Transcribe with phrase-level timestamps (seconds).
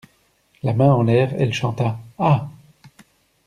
[0.63, 2.47] La main en l'air, elle chanta: Ah!